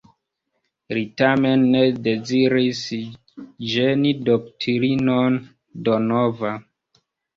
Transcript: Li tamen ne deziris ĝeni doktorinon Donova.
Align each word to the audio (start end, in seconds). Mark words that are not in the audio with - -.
Li 0.97 1.01
tamen 1.21 1.65
ne 1.73 1.83
deziris 2.07 2.81
ĝeni 3.73 4.15
doktorinon 4.31 5.41
Donova. 5.91 6.55